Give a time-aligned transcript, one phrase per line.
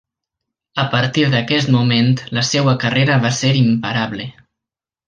[0.83, 4.29] A partir d'aquest moment la seua carrera va ser imparable.